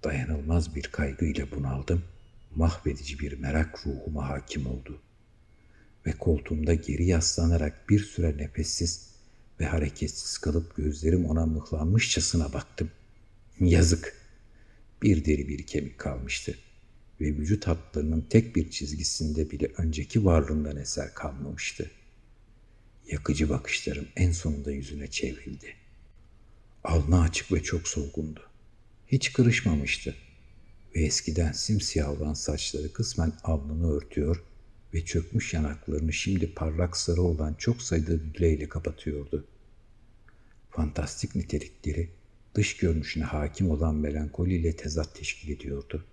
Dayanılmaz 0.05 0.75
bir 0.75 0.83
kaygıyla 0.83 1.51
bunaldım, 1.51 2.03
mahvedici 2.55 3.19
bir 3.19 3.39
merak 3.39 3.87
ruhuma 3.87 4.29
hakim 4.29 4.67
oldu. 4.67 5.01
Ve 6.07 6.13
koltuğumda 6.13 6.75
geri 6.75 7.07
yaslanarak 7.07 7.91
bir 7.91 7.99
süre 7.99 8.37
nefessiz 8.37 9.11
ve 9.61 9.67
hareketsiz 9.67 10.39
kalıp 10.39 10.77
gözlerim 10.77 11.27
ona 11.27 11.47
mıhlanmışçasına 11.47 12.53
baktım. 12.53 12.91
Yazık. 13.61 14.17
Bir 15.03 15.25
deri 15.25 15.49
bir 15.49 15.67
kemik 15.67 15.99
kalmıştı 15.99 16.59
ve 17.21 17.27
vücut 17.27 17.67
hatlarının 17.67 18.27
tek 18.31 18.57
bir 18.57 18.71
çizgisinde 18.71 19.51
bile 19.51 19.67
önceki 19.79 20.25
varlığından 20.25 20.77
eser 20.77 21.15
kalmamıştı. 21.15 21.91
Yakıcı 23.11 23.49
bakışlarım 23.49 24.09
en 24.17 24.33
sonunda 24.33 24.73
yüzüne 24.73 25.11
çevrildi. 25.11 25.75
Alnı 26.85 27.21
açık 27.21 27.53
ve 27.53 27.63
çok 27.63 27.89
solgundu 27.89 28.41
hiç 29.07 29.33
kırışmamıştı 29.33 30.15
ve 30.95 31.01
eskiden 31.01 31.53
simsiyah 31.53 32.09
olan 32.09 32.35
saçları 32.35 32.93
kısmen 32.93 33.33
alnını 33.45 33.93
örtüyor 33.93 34.43
ve 34.95 35.05
çökmüş 35.05 35.55
yanaklarını 35.55 36.13
şimdi 36.13 36.55
parlak 36.55 36.97
sarı 36.97 37.23
olan 37.23 37.55
çok 37.55 37.83
sayıda 37.83 38.35
düleyle 38.35 38.69
kapatıyordu. 38.69 39.45
Fantastik 40.71 41.35
nitelikleri 41.35 42.11
dış 42.57 42.77
görünüşüne 42.77 43.25
hakim 43.25 43.71
olan 43.71 43.95
melankoliyle 43.95 44.77
tezat 44.77 45.15
teşkil 45.15 45.53
ediyordu. 45.53 46.05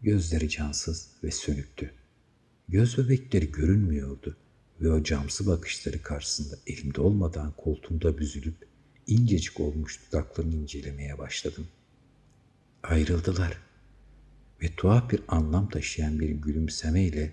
Gözleri 0.00 0.48
cansız 0.48 1.08
ve 1.24 1.30
sönüktü. 1.30 1.92
Göz 2.68 2.98
bebekleri 2.98 3.52
görünmüyordu 3.52 4.36
ve 4.80 4.92
o 4.92 5.02
camsı 5.02 5.46
bakışları 5.46 6.02
karşısında 6.02 6.56
elimde 6.66 7.00
olmadan 7.00 7.52
koltuğumda 7.56 8.18
büzülüp 8.18 8.68
incecik 9.06 9.60
olmuş 9.60 10.00
dudaklarını 10.06 10.54
incelemeye 10.54 11.18
başladım 11.18 11.68
ayrıldılar 12.82 13.58
ve 14.62 14.66
tuhaf 14.76 15.10
bir 15.10 15.20
anlam 15.28 15.68
taşıyan 15.68 16.20
bir 16.20 16.30
gülümsemeyle 16.30 17.32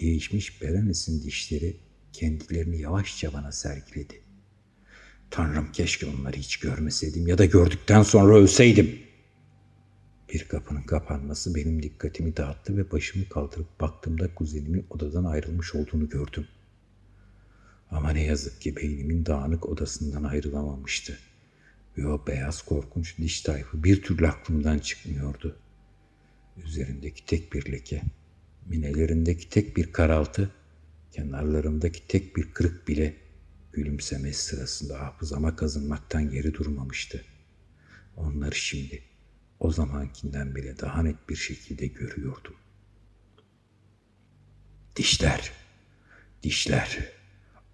değişmiş 0.00 0.62
Berenis'in 0.62 1.22
dişleri 1.22 1.76
kendilerini 2.12 2.80
yavaşça 2.80 3.32
bana 3.32 3.52
sergiledi. 3.52 4.23
Tanrım 5.30 5.72
keşke 5.72 6.06
onları 6.06 6.36
hiç 6.36 6.56
görmeseydim 6.56 7.26
ya 7.26 7.38
da 7.38 7.44
gördükten 7.44 8.02
sonra 8.02 8.34
ölseydim. 8.34 8.98
Bir 10.32 10.48
kapının 10.48 10.82
kapanması 10.82 11.54
benim 11.54 11.82
dikkatimi 11.82 12.36
dağıttı 12.36 12.76
ve 12.76 12.90
başımı 12.90 13.28
kaldırıp 13.28 13.80
baktığımda 13.80 14.34
kuzenimin 14.34 14.86
odadan 14.90 15.24
ayrılmış 15.24 15.74
olduğunu 15.74 16.08
gördüm. 16.08 16.46
Ama 17.90 18.10
ne 18.10 18.24
yazık 18.24 18.60
ki 18.60 18.76
beynimin 18.76 19.26
dağınık 19.26 19.68
odasından 19.68 20.24
ayrılamamıştı 20.24 21.18
ve 21.98 22.06
o 22.06 22.26
beyaz 22.26 22.62
korkunç 22.62 23.18
diş 23.18 23.40
tayfı 23.40 23.84
bir 23.84 24.02
türlü 24.02 24.28
aklımdan 24.28 24.78
çıkmıyordu. 24.78 25.56
Üzerindeki 26.64 27.26
tek 27.26 27.52
bir 27.52 27.72
leke, 27.72 28.02
minelerindeki 28.66 29.48
tek 29.48 29.76
bir 29.76 29.92
karaltı, 29.92 30.50
kenarlarındaki 31.12 32.08
tek 32.08 32.36
bir 32.36 32.50
kırık 32.52 32.88
bile 32.88 33.23
Gülümsemesi 33.74 34.42
sırasında 34.42 35.00
hafızama 35.00 35.56
kazınmaktan 35.56 36.30
geri 36.30 36.54
durmamıştı. 36.54 37.24
Onları 38.16 38.54
şimdi 38.54 39.02
o 39.60 39.72
zamankinden 39.72 40.54
bile 40.54 40.78
daha 40.78 41.02
net 41.02 41.28
bir 41.28 41.36
şekilde 41.36 41.86
görüyordum. 41.86 42.54
Dişler, 44.96 45.52
dişler. 46.42 46.98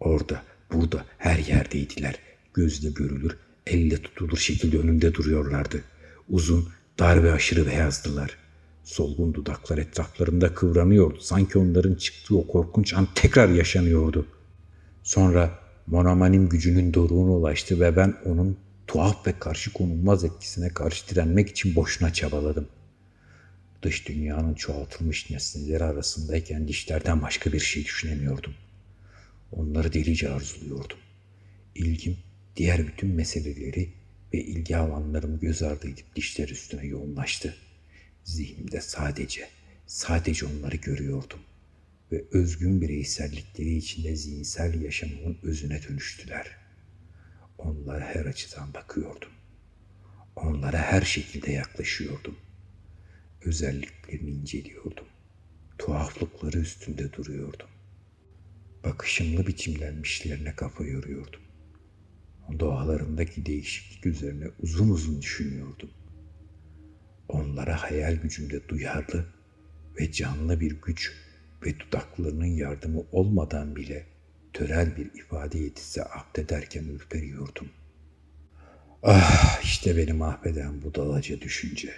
Orada, 0.00 0.42
burada, 0.72 1.04
her 1.18 1.38
yerdeydiler. 1.38 2.18
Gözle 2.54 2.90
görülür, 2.90 3.36
elle 3.66 4.02
tutulur 4.02 4.38
şekilde 4.38 4.78
önümde 4.78 5.14
duruyorlardı. 5.14 5.84
Uzun, 6.28 6.68
dar 6.98 7.24
ve 7.24 7.32
aşırı 7.32 7.66
beyazdılar. 7.66 8.36
Solgun 8.84 9.34
dudaklar 9.34 9.78
etraflarında 9.78 10.54
kıvranıyordu. 10.54 11.20
Sanki 11.20 11.58
onların 11.58 11.94
çıktığı 11.94 12.36
o 12.36 12.46
korkunç 12.46 12.94
an 12.94 13.08
tekrar 13.14 13.48
yaşanıyordu. 13.48 14.26
Sonra 15.02 15.59
monomanim 15.90 16.48
gücünün 16.48 16.94
doruğuna 16.94 17.30
ulaştı 17.30 17.80
ve 17.80 17.96
ben 17.96 18.14
onun 18.24 18.58
tuhaf 18.86 19.26
ve 19.26 19.38
karşı 19.38 19.72
konulmaz 19.72 20.24
etkisine 20.24 20.68
karşı 20.68 21.08
direnmek 21.08 21.48
için 21.48 21.74
boşuna 21.74 22.12
çabaladım. 22.12 22.68
Dış 23.82 24.08
dünyanın 24.08 24.54
çoğaltılmış 24.54 25.30
nesneleri 25.30 25.84
arasındayken 25.84 26.68
dişlerden 26.68 27.22
başka 27.22 27.52
bir 27.52 27.60
şey 27.60 27.84
düşünemiyordum. 27.84 28.54
Onları 29.52 29.92
delice 29.92 30.30
arzuluyordum. 30.30 30.98
İlgim 31.74 32.16
diğer 32.56 32.86
bütün 32.86 33.10
meseleleri 33.10 33.88
ve 34.34 34.38
ilgi 34.38 34.76
alanlarımı 34.76 35.40
göz 35.40 35.62
ardı 35.62 35.88
edip 35.88 36.16
dişler 36.16 36.48
üstüne 36.48 36.86
yoğunlaştı. 36.86 37.54
Zihnimde 38.24 38.80
sadece, 38.80 39.48
sadece 39.86 40.46
onları 40.46 40.76
görüyordum 40.76 41.38
ve 42.12 42.24
özgün 42.32 42.80
bireysellikleri 42.80 43.76
içinde 43.76 44.16
zihinsel 44.16 44.80
yaşamımın 44.80 45.38
özüne 45.42 45.82
dönüştüler. 45.82 46.56
Onlara 47.58 48.04
her 48.04 48.26
açıdan 48.26 48.74
bakıyordum. 48.74 49.30
Onlara 50.36 50.78
her 50.78 51.02
şekilde 51.02 51.52
yaklaşıyordum. 51.52 52.36
Özelliklerini 53.44 54.30
inceliyordum. 54.30 55.06
Tuhaflıkları 55.78 56.58
üstünde 56.58 57.12
duruyordum. 57.12 57.68
Bakışımla 58.84 59.46
biçimlenmişlerine 59.46 60.56
kafa 60.56 60.84
yoruyordum. 60.84 61.40
Doğalarındaki 62.58 63.46
değişiklik 63.46 64.06
üzerine 64.06 64.46
uzun 64.62 64.88
uzun 64.88 65.22
düşünüyordum. 65.22 65.90
Onlara 67.28 67.82
hayal 67.82 68.16
gücümde 68.16 68.68
duyarlı 68.68 69.26
ve 70.00 70.12
canlı 70.12 70.60
bir 70.60 70.80
güç 70.82 71.12
ve 71.64 71.80
dudaklarının 71.80 72.46
yardımı 72.46 73.02
olmadan 73.12 73.76
bile 73.76 74.06
törel 74.52 74.96
bir 74.96 75.14
ifade 75.14 75.58
yetisi 75.58 76.04
ahdederken 76.04 76.84
ürperiyordum. 76.84 77.68
Ah 79.02 79.60
işte 79.62 79.96
beni 79.96 80.12
mahveden 80.12 80.82
bu 80.82 80.94
dalaca 80.94 81.40
düşünce. 81.40 81.94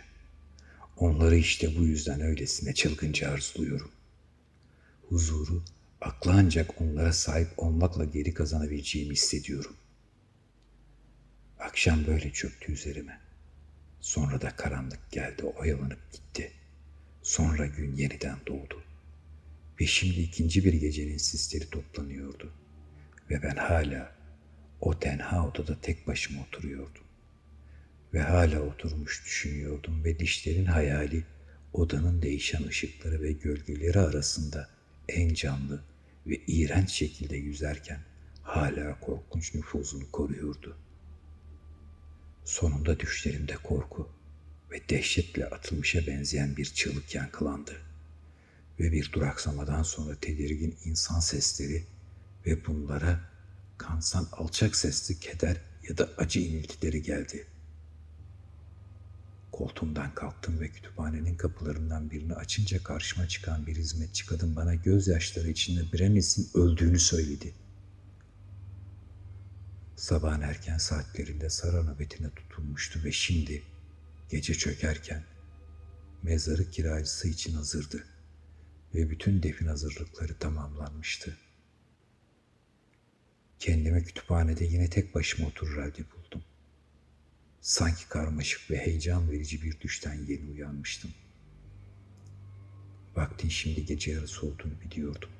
Onları 0.96 1.36
işte 1.36 1.76
bu 1.78 1.82
yüzden 1.82 2.20
öylesine 2.20 2.74
çılgınca 2.74 3.30
arzuluyorum. 3.30 3.90
Huzuru 5.08 5.62
akla 6.00 6.32
ancak 6.32 6.80
onlara 6.80 7.12
sahip 7.12 7.48
olmakla 7.56 8.04
geri 8.04 8.34
kazanabileceğimi 8.34 9.12
hissediyorum. 9.12 9.76
Akşam 11.58 12.06
böyle 12.06 12.32
çöktü 12.32 12.72
üzerime. 12.72 13.20
Sonra 14.00 14.40
da 14.40 14.56
karanlık 14.56 15.10
geldi, 15.10 15.44
oyalanıp 15.44 16.12
gitti. 16.12 16.52
Sonra 17.22 17.66
gün 17.66 17.96
yeniden 17.96 18.36
doğdu. 18.46 18.82
Ve 19.82 19.86
şimdi 19.86 20.20
ikinci 20.20 20.64
bir 20.64 20.72
gecenin 20.72 21.16
sisleri 21.16 21.70
toplanıyordu. 21.70 22.52
Ve 23.30 23.42
ben 23.42 23.56
hala 23.56 24.16
o 24.80 24.98
tenha 24.98 25.48
odada 25.48 25.80
tek 25.80 26.06
başıma 26.06 26.42
oturuyordum. 26.42 27.04
Ve 28.14 28.20
hala 28.20 28.60
oturmuş 28.60 29.24
düşünüyordum 29.24 30.04
ve 30.04 30.18
dişlerin 30.18 30.64
hayali 30.64 31.24
odanın 31.72 32.22
değişen 32.22 32.62
ışıkları 32.62 33.22
ve 33.22 33.32
gölgeleri 33.32 33.98
arasında 34.00 34.68
en 35.08 35.34
canlı 35.34 35.84
ve 36.26 36.36
iğrenç 36.46 36.90
şekilde 36.90 37.36
yüzerken 37.36 38.00
hala 38.42 39.00
korkunç 39.00 39.54
nüfuzunu 39.54 40.10
koruyordu. 40.10 40.76
Sonunda 42.44 43.00
düşlerimde 43.00 43.54
korku 43.54 44.08
ve 44.70 44.88
dehşetle 44.88 45.46
atılmışa 45.46 46.06
benzeyen 46.06 46.56
bir 46.56 46.64
çığlık 46.64 47.14
yankılandı. 47.14 47.91
Ve 48.82 48.92
bir 48.92 49.12
duraksamadan 49.12 49.82
sonra 49.82 50.16
tedirgin 50.20 50.76
insan 50.84 51.20
sesleri 51.20 51.84
ve 52.46 52.66
bunlara 52.66 53.20
kansan 53.78 54.28
alçak 54.32 54.76
sesli 54.76 55.20
keder 55.20 55.56
ya 55.88 55.98
da 55.98 56.10
acı 56.18 56.40
iniltileri 56.40 57.02
geldi. 57.02 57.46
Koltuğumdan 59.52 60.14
kalktım 60.14 60.60
ve 60.60 60.68
kütüphanenin 60.68 61.36
kapılarından 61.36 62.10
birini 62.10 62.34
açınca 62.34 62.82
karşıma 62.82 63.28
çıkan 63.28 63.66
bir 63.66 63.76
hizmetçi 63.76 64.26
kadın 64.26 64.56
bana 64.56 64.74
gözyaşları 64.74 65.50
içinde 65.50 65.92
Brenes'in 65.92 66.50
öldüğünü 66.54 66.98
söyledi. 66.98 67.54
Sabahın 69.96 70.40
erken 70.40 70.78
saatlerinde 70.78 71.50
Sara 71.50 71.82
nöbetine 71.82 72.30
tutulmuştu 72.30 73.04
ve 73.04 73.12
şimdi 73.12 73.62
gece 74.30 74.54
çökerken 74.54 75.24
mezarı 76.22 76.70
kiracısı 76.70 77.28
için 77.28 77.54
hazırdı 77.54 78.04
ve 78.94 79.10
bütün 79.10 79.42
defin 79.42 79.66
hazırlıkları 79.66 80.38
tamamlanmıştı. 80.38 81.36
Kendimi 83.58 84.04
kütüphanede 84.04 84.64
yine 84.64 84.90
tek 84.90 85.14
başıma 85.14 85.48
oturur 85.48 85.78
halde 85.78 86.04
buldum. 86.10 86.44
Sanki 87.60 88.08
karmaşık 88.08 88.70
ve 88.70 88.86
heyecan 88.86 89.30
verici 89.30 89.62
bir 89.62 89.80
düşten 89.80 90.14
yeni 90.28 90.50
uyanmıştım. 90.50 91.10
Vaktin 93.16 93.48
şimdi 93.48 93.84
gece 93.86 94.10
yarısı 94.10 94.46
olduğunu 94.46 94.80
biliyordum 94.80 95.30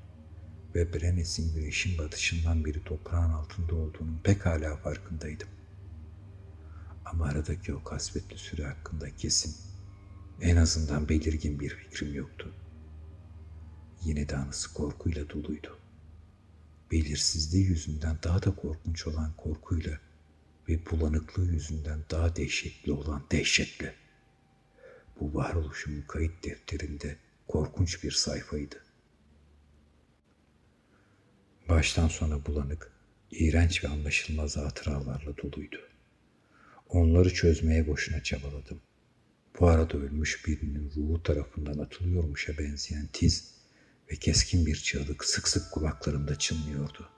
ve 0.75 0.93
Brenes'in 0.93 1.55
güneşin 1.55 1.99
batışından 1.99 2.65
beri 2.65 2.85
toprağın 2.85 3.31
altında 3.31 3.75
olduğunun 3.75 4.21
pekala 4.25 4.77
farkındaydım. 4.77 5.49
Ama 7.05 7.25
aradaki 7.25 7.75
o 7.75 7.85
kasvetli 7.85 8.39
süre 8.39 8.65
hakkında 8.65 9.17
kesin, 9.17 9.57
en 10.41 10.57
azından 10.57 11.09
belirgin 11.09 11.61
bir 11.61 11.71
fikrim 11.71 12.15
yoktu. 12.15 12.55
Yine 14.05 14.29
de 14.29 14.37
anısı 14.37 14.75
korkuyla 14.75 15.31
doluydu. 15.31 15.79
Belirsizliği 16.93 17.67
yüzünden 17.67 18.19
daha 18.23 18.43
da 18.43 18.55
korkunç 18.55 19.07
olan 19.07 19.33
korkuyla 19.37 20.01
ve 20.69 20.87
bulanıklığı 20.91 21.53
yüzünden 21.53 22.01
daha 22.11 22.37
dehşetli 22.37 22.93
olan 22.93 23.25
dehşetle. 23.31 23.95
Bu 25.21 25.35
varoluşumun 25.35 26.03
kayıt 26.03 26.45
defterinde 26.45 27.17
korkunç 27.49 28.05
bir 28.05 28.11
sayfaydı. 28.11 28.77
Baştan 31.69 32.09
sona 32.09 32.47
bulanık, 32.47 32.93
iğrenç 33.31 33.85
ve 33.85 33.89
anlaşılmaz 33.89 34.57
hatıralarla 34.57 35.37
doluydu. 35.37 35.81
Onları 36.89 37.35
çözmeye 37.35 37.87
boşuna 37.87 38.23
çabaladım. 38.23 38.81
Bu 39.61 39.69
arada 39.69 39.99
ölmüş 39.99 40.47
birinin 40.47 40.93
ruhu 40.97 41.23
tarafından 41.23 41.79
atılıyormuşa 41.79 42.59
benzeyen 42.59 43.09
tiz 43.13 43.62
ve 44.11 44.17
keskin 44.17 44.67
bir 44.67 44.77
çığlık 44.77 45.25
sık 45.25 45.49
sık 45.49 45.73
kulaklarımda 45.73 46.39
çınlıyordu. 46.39 47.09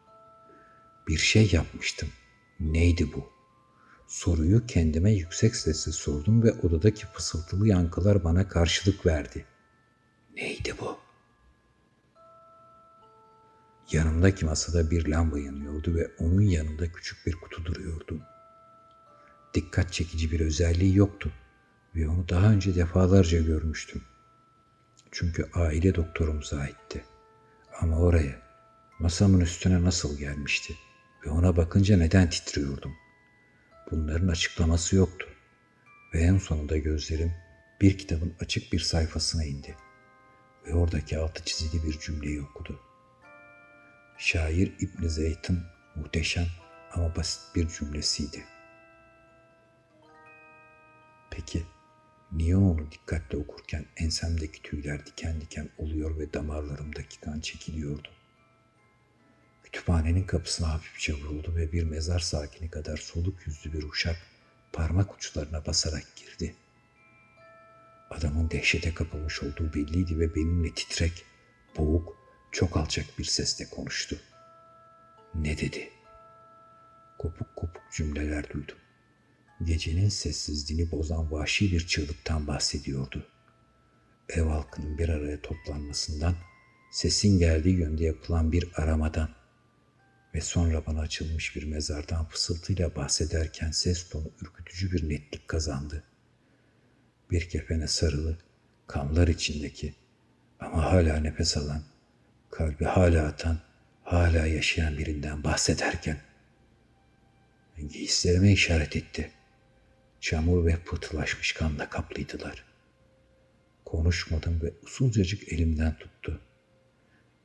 Bir 1.08 1.18
şey 1.18 1.50
yapmıştım. 1.52 2.08
Neydi 2.60 3.12
bu? 3.12 3.32
Soruyu 4.06 4.66
kendime 4.66 5.12
yüksek 5.12 5.56
sesle 5.56 5.92
sordum 5.92 6.42
ve 6.42 6.52
odadaki 6.52 7.06
fısıltılı 7.06 7.68
yankılar 7.68 8.24
bana 8.24 8.48
karşılık 8.48 9.06
verdi. 9.06 9.44
Neydi 10.36 10.74
bu? 10.80 10.98
Yanımdaki 13.92 14.44
masada 14.44 14.90
bir 14.90 15.06
lamba 15.06 15.38
yanıyordu 15.38 15.94
ve 15.94 16.10
onun 16.18 16.40
yanında 16.40 16.92
küçük 16.92 17.26
bir 17.26 17.32
kutu 17.32 17.64
duruyordu. 17.64 18.20
Dikkat 19.54 19.92
çekici 19.92 20.32
bir 20.32 20.40
özelliği 20.40 20.96
yoktu 20.96 21.32
ve 21.94 22.08
onu 22.08 22.28
daha 22.28 22.50
önce 22.50 22.74
defalarca 22.74 23.40
görmüştüm. 23.40 24.02
Çünkü 25.14 25.50
aile 25.54 25.94
doktorumuza 25.94 26.58
aitti. 26.58 27.04
Ama 27.80 27.98
oraya, 27.98 28.42
masamın 28.98 29.40
üstüne 29.40 29.82
nasıl 29.82 30.18
gelmişti 30.18 30.74
ve 31.26 31.30
ona 31.30 31.56
bakınca 31.56 31.96
neden 31.96 32.30
titriyordum? 32.30 32.92
Bunların 33.90 34.28
açıklaması 34.28 34.96
yoktu. 34.96 35.28
Ve 36.14 36.20
en 36.20 36.38
sonunda 36.38 36.76
gözlerim 36.76 37.32
bir 37.80 37.98
kitabın 37.98 38.34
açık 38.40 38.72
bir 38.72 38.78
sayfasına 38.78 39.44
indi. 39.44 39.76
Ve 40.66 40.74
oradaki 40.74 41.18
altı 41.18 41.44
çizili 41.44 41.86
bir 41.86 41.98
cümleyi 41.98 42.42
okudu. 42.42 42.80
Şair 44.18 44.72
İbn 44.80 45.06
Zeyd'in 45.06 45.58
muhteşem 45.94 46.46
ama 46.92 47.16
basit 47.16 47.56
bir 47.56 47.68
cümlesiydi. 47.68 48.44
Peki 51.30 51.66
niye 52.34 52.56
onu 52.56 52.90
dikkatle 52.90 53.38
okurken 53.38 53.84
ensemdeki 53.96 54.62
tüyler 54.62 55.06
diken 55.06 55.40
diken 55.40 55.68
oluyor 55.78 56.18
ve 56.18 56.32
damarlarımdaki 56.32 57.20
kan 57.20 57.40
çekiliyordu? 57.40 58.08
Kütüphanenin 59.62 60.24
kapısına 60.24 60.72
hafifçe 60.72 61.12
vuruldu 61.12 61.56
ve 61.56 61.72
bir 61.72 61.84
mezar 61.84 62.18
sakini 62.18 62.70
kadar 62.70 62.96
soluk 62.96 63.46
yüzlü 63.46 63.72
bir 63.72 63.82
uşak 63.82 64.16
parmak 64.72 65.14
uçlarına 65.14 65.66
basarak 65.66 66.16
girdi. 66.16 66.54
Adamın 68.10 68.50
dehşete 68.50 68.94
kapılmış 68.94 69.42
olduğu 69.42 69.74
belliydi 69.74 70.18
ve 70.18 70.34
benimle 70.34 70.74
titrek, 70.74 71.24
boğuk, 71.76 72.16
çok 72.52 72.76
alçak 72.76 73.18
bir 73.18 73.24
sesle 73.24 73.64
konuştu. 73.70 74.16
Ne 75.34 75.58
dedi? 75.58 75.90
Kopuk 77.18 77.56
kopuk 77.56 77.82
cümleler 77.92 78.50
duydum. 78.50 78.76
Gecenin 79.62 80.08
sessizliğini 80.08 80.90
bozan 80.90 81.32
vahşi 81.32 81.72
bir 81.72 81.86
çığlıktan 81.86 82.46
bahsediyordu. 82.46 83.26
Ev 84.28 84.42
halkının 84.42 84.98
bir 84.98 85.08
araya 85.08 85.42
toplanmasından, 85.42 86.34
sesin 86.90 87.38
geldiği 87.38 87.78
yönde 87.78 88.04
yapılan 88.04 88.52
bir 88.52 88.68
aramadan 88.74 89.28
ve 90.34 90.40
sonra 90.40 90.86
bana 90.86 91.00
açılmış 91.00 91.56
bir 91.56 91.64
mezardan 91.64 92.28
fısıltıyla 92.28 92.96
bahsederken 92.96 93.70
ses 93.70 94.08
tonu 94.08 94.30
ürkütücü 94.42 94.92
bir 94.92 95.08
netlik 95.08 95.48
kazandı. 95.48 96.04
Bir 97.30 97.48
kefene 97.48 97.86
sarılı, 97.86 98.38
kamlar 98.86 99.28
içindeki 99.28 99.94
ama 100.60 100.92
hala 100.92 101.16
nefes 101.16 101.56
alan, 101.56 101.82
kalbi 102.50 102.84
hala 102.84 103.26
atan, 103.26 103.58
hala 104.02 104.46
yaşayan 104.46 104.98
birinden 104.98 105.44
bahsederken 105.44 106.20
giysilerime 107.92 108.52
işaret 108.52 108.96
etti. 108.96 109.30
Çamur 110.24 110.66
ve 110.66 110.76
pıhtılaşmış 110.76 111.52
kanla 111.52 111.90
kaplıydılar. 111.90 112.64
Konuşmadım 113.84 114.60
ve 114.62 114.72
usulcacık 114.82 115.52
elimden 115.52 115.98
tuttu. 115.98 116.40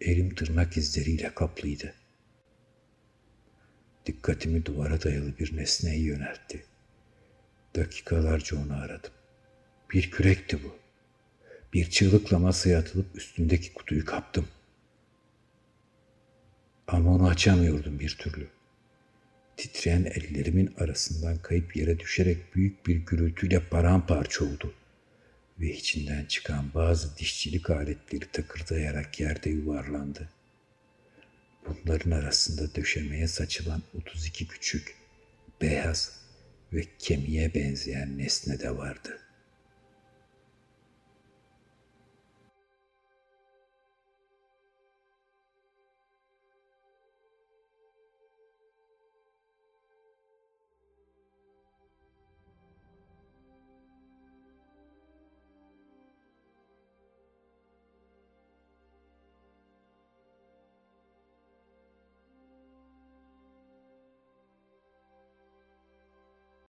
Elim 0.02 0.36
tırnak 0.36 0.78
izleriyle 0.78 1.36
kaplıydı. 1.36 1.94
Dikkatimi 4.06 4.66
duvara 4.66 5.04
dayalı 5.04 5.38
bir 5.38 5.58
nesneye 5.58 6.00
yöneltti. 6.00 6.66
Dakikalarca 7.76 8.58
onu 8.58 8.74
aradım. 8.74 9.12
Bir 9.94 10.12
kürekti 10.12 10.64
bu. 10.64 10.76
Bir 11.74 11.90
çığlıkla 11.90 12.40
masaya 12.40 12.80
atılıp 12.80 13.16
üstündeki 13.16 13.74
kutuyu 13.74 14.06
kaptım. 14.06 14.48
Ama 16.88 17.16
onu 17.16 17.28
açamıyordum 17.28 18.00
bir 18.00 18.18
türlü. 18.18 18.59
Titreyen 19.60 20.04
ellerimin 20.04 20.74
arasından 20.78 21.38
kayıp 21.38 21.76
yere 21.76 22.00
düşerek 22.00 22.56
büyük 22.56 22.88
bir 22.88 22.96
gürültüyle 22.96 23.60
paramparça 23.60 24.46
oldu. 24.46 24.74
Ve 25.60 25.72
içinden 25.72 26.26
çıkan 26.26 26.74
bazı 26.74 27.18
dişçilik 27.18 27.70
aletleri 27.70 28.32
takırdayarak 28.32 29.20
yerde 29.20 29.50
yuvarlandı. 29.50 30.30
Bunların 31.68 32.12
arasında 32.12 32.76
döşemeye 32.76 33.28
saçılan 33.28 33.84
32 33.98 34.48
küçük, 34.48 34.96
beyaz 35.62 36.12
ve 36.74 36.84
kemiğe 37.00 37.54
benzeyen 37.54 38.18
nesne 38.18 38.60
de 38.60 38.78
vardı.'' 38.78 39.29